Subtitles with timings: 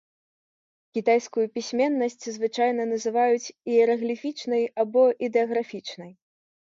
[0.97, 6.11] Кітайскую пісьменнасць звычайна называюць іерагліфічнай або ідэаграфічнай.